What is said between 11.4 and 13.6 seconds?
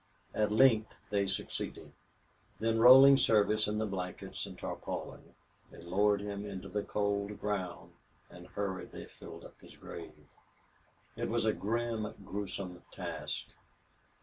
a grim, gruesome task.